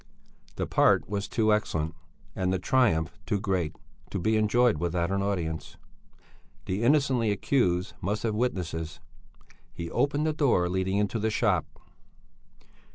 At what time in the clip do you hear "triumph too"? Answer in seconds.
2.57-3.39